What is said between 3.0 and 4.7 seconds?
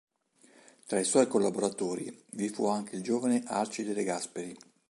giovane Alcide De Gasperi.